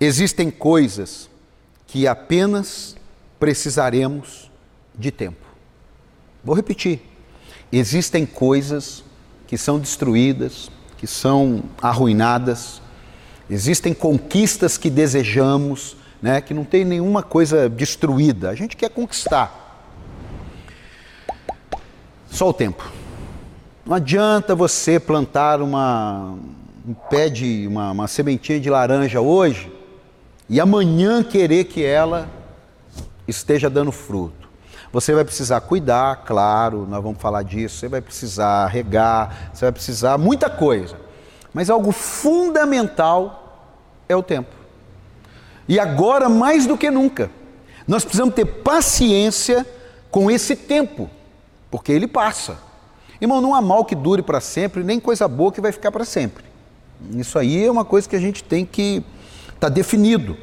Existem 0.00 0.50
coisas 0.50 1.28
que 1.86 2.06
apenas 2.06 2.96
precisaremos 3.38 4.48
de 4.94 5.10
tempo. 5.10 5.44
Vou 6.44 6.54
repetir. 6.54 7.00
Existem 7.72 8.24
coisas 8.24 9.02
que 9.46 9.58
são 9.58 9.78
destruídas, 9.78 10.70
que 10.96 11.06
são 11.06 11.64
arruinadas, 11.82 12.80
existem 13.50 13.92
conquistas 13.92 14.78
que 14.78 14.88
desejamos, 14.88 15.96
né, 16.22 16.40
que 16.40 16.54
não 16.54 16.64
tem 16.64 16.84
nenhuma 16.84 17.22
coisa 17.22 17.68
destruída. 17.68 18.50
A 18.50 18.54
gente 18.54 18.76
quer 18.76 18.90
conquistar. 18.90 19.64
Só 22.30 22.50
o 22.50 22.52
tempo. 22.52 22.88
Não 23.84 23.94
adianta 23.94 24.54
você 24.54 25.00
plantar 25.00 25.60
uma, 25.60 26.38
um 26.88 26.94
pé 26.94 27.28
de 27.28 27.66
uma, 27.66 27.90
uma 27.90 28.08
sementinha 28.08 28.58
de 28.58 28.70
laranja 28.70 29.20
hoje 29.20 29.70
e 30.48 30.58
amanhã 30.58 31.22
querer 31.22 31.64
que 31.64 31.84
ela 31.84 32.26
esteja 33.26 33.68
dando 33.68 33.92
fruto. 33.92 34.48
Você 34.90 35.12
vai 35.12 35.22
precisar 35.22 35.60
cuidar, 35.60 36.24
claro, 36.24 36.86
nós 36.88 37.02
vamos 37.02 37.20
falar 37.20 37.42
disso. 37.42 37.76
Você 37.76 37.88
vai 37.88 38.00
precisar 38.00 38.66
regar, 38.68 39.50
você 39.52 39.66
vai 39.66 39.72
precisar 39.72 40.16
muita 40.16 40.48
coisa. 40.48 40.96
Mas 41.52 41.68
algo 41.68 41.92
fundamental 41.92 43.68
é 44.08 44.16
o 44.16 44.22
tempo. 44.22 44.56
E 45.68 45.78
agora, 45.78 46.26
mais 46.26 46.66
do 46.66 46.78
que 46.78 46.90
nunca, 46.90 47.30
nós 47.86 48.02
precisamos 48.02 48.34
ter 48.34 48.46
paciência 48.46 49.66
com 50.10 50.30
esse 50.30 50.56
tempo, 50.56 51.10
porque 51.70 51.92
ele 51.92 52.06
passa. 52.06 52.56
Irmão, 53.20 53.42
não 53.42 53.54
há 53.54 53.60
mal 53.60 53.84
que 53.84 53.94
dure 53.94 54.22
para 54.22 54.40
sempre, 54.40 54.82
nem 54.82 54.98
coisa 54.98 55.28
boa 55.28 55.52
que 55.52 55.60
vai 55.60 55.70
ficar 55.70 55.92
para 55.92 56.06
sempre. 56.06 56.47
Isso 57.14 57.38
aí 57.38 57.64
é 57.64 57.70
uma 57.70 57.84
coisa 57.84 58.08
que 58.08 58.16
a 58.16 58.20
gente 58.20 58.42
tem 58.42 58.64
que 58.64 59.04
Está 59.58 59.68
definido. 59.68 60.36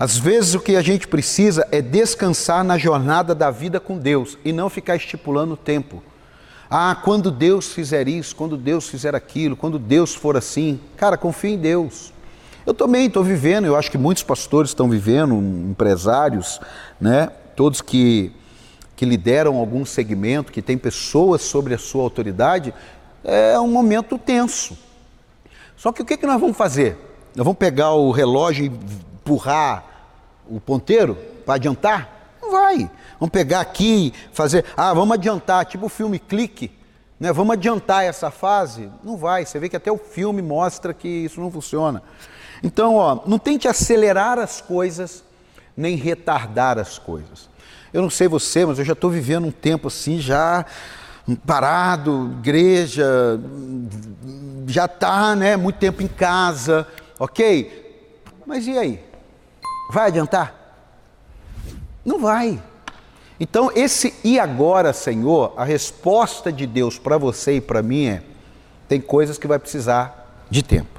Às 0.00 0.18
vezes 0.18 0.54
o 0.54 0.58
que 0.58 0.74
a 0.74 0.82
gente 0.82 1.06
precisa 1.06 1.64
é 1.70 1.80
descansar 1.80 2.64
na 2.64 2.76
jornada 2.76 3.32
da 3.32 3.52
vida 3.52 3.78
com 3.78 3.96
Deus 3.96 4.36
e 4.44 4.52
não 4.52 4.68
ficar 4.68 4.96
estipulando 4.96 5.54
o 5.54 5.56
tempo. 5.56 6.02
Ah, 6.68 7.00
quando 7.04 7.30
Deus 7.30 7.72
fizer 7.72 8.08
isso, 8.08 8.34
quando 8.34 8.56
Deus 8.56 8.88
fizer 8.88 9.14
aquilo, 9.14 9.54
quando 9.54 9.78
Deus 9.78 10.12
for 10.12 10.36
assim. 10.36 10.80
Cara, 10.96 11.16
confia 11.16 11.50
em 11.50 11.56
Deus. 11.56 12.12
Eu 12.66 12.74
também 12.74 13.06
estou 13.06 13.22
vivendo, 13.22 13.66
eu 13.66 13.76
acho 13.76 13.92
que 13.92 13.96
muitos 13.96 14.24
pastores 14.24 14.70
estão 14.70 14.90
vivendo, 14.90 15.34
empresários, 15.36 16.60
né? 17.00 17.30
todos 17.54 17.80
que, 17.80 18.32
que 18.96 19.04
lideram 19.04 19.54
algum 19.54 19.84
segmento, 19.84 20.50
que 20.50 20.60
tem 20.60 20.76
pessoas 20.76 21.42
sobre 21.42 21.74
a 21.74 21.78
sua 21.78 22.02
autoridade, 22.02 22.74
é 23.22 23.58
um 23.60 23.68
momento 23.68 24.18
tenso. 24.18 24.87
Só 25.78 25.92
que 25.92 26.02
o 26.02 26.04
que, 26.04 26.16
que 26.16 26.26
nós 26.26 26.40
vamos 26.40 26.56
fazer? 26.56 26.98
Nós 27.36 27.44
vamos 27.44 27.58
pegar 27.58 27.92
o 27.92 28.10
relógio 28.10 28.64
e 28.64 28.66
empurrar 28.66 29.84
o 30.50 30.58
ponteiro 30.58 31.16
para 31.46 31.54
adiantar? 31.54 32.36
Não 32.42 32.50
vai. 32.50 32.90
Vamos 33.20 33.32
pegar 33.32 33.60
aqui 33.60 34.12
fazer, 34.32 34.64
ah, 34.76 34.92
vamos 34.92 35.14
adiantar, 35.14 35.64
tipo 35.64 35.86
o 35.86 35.88
filme 35.88 36.18
Clique, 36.18 36.72
né? 37.18 37.32
Vamos 37.32 37.52
adiantar 37.52 38.04
essa 38.04 38.28
fase? 38.28 38.90
Não 39.04 39.16
vai. 39.16 39.46
Você 39.46 39.60
vê 39.60 39.68
que 39.68 39.76
até 39.76 39.90
o 39.90 39.96
filme 39.96 40.42
mostra 40.42 40.92
que 40.92 41.08
isso 41.08 41.40
não 41.40 41.50
funciona. 41.50 42.02
Então, 42.60 42.96
ó, 42.96 43.20
não 43.24 43.38
tente 43.38 43.68
acelerar 43.68 44.36
as 44.36 44.60
coisas 44.60 45.22
nem 45.76 45.94
retardar 45.94 46.76
as 46.76 46.98
coisas. 46.98 47.48
Eu 47.92 48.02
não 48.02 48.10
sei 48.10 48.26
você, 48.26 48.66
mas 48.66 48.80
eu 48.80 48.84
já 48.84 48.94
estou 48.94 49.08
vivendo 49.08 49.46
um 49.46 49.52
tempo 49.52 49.86
assim 49.86 50.18
já 50.18 50.66
parado, 51.46 52.34
igreja, 52.40 53.40
já 54.68 54.84
está, 54.84 55.34
né, 55.34 55.56
muito 55.56 55.78
tempo 55.78 56.02
em 56.02 56.08
casa 56.08 56.86
ok? 57.18 58.16
Mas 58.46 58.66
e 58.66 58.78
aí? 58.78 59.04
Vai 59.92 60.06
adiantar? 60.06 60.54
Não 62.04 62.20
vai. 62.20 62.62
Então, 63.40 63.70
esse 63.74 64.14
e 64.24 64.38
agora, 64.38 64.92
Senhor, 64.92 65.52
a 65.56 65.64
resposta 65.64 66.52
de 66.52 66.66
Deus 66.66 66.98
para 66.98 67.18
você 67.18 67.56
e 67.56 67.60
para 67.60 67.82
mim 67.82 68.06
é: 68.06 68.22
tem 68.88 69.00
coisas 69.00 69.38
que 69.38 69.46
vai 69.46 69.58
precisar 69.58 70.46
de 70.50 70.62
tempo. 70.62 70.97